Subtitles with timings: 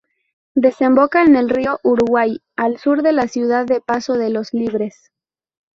[0.55, 5.11] Desemboca en el río Uruguay al sur la ciudad de Paso de los Libres.